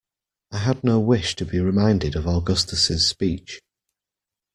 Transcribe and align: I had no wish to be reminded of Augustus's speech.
I 0.49 0.57
had 0.57 0.83
no 0.83 0.99
wish 0.99 1.35
to 1.35 1.45
be 1.45 1.59
reminded 1.59 2.15
of 2.15 2.25
Augustus's 2.25 3.07
speech. 3.07 3.61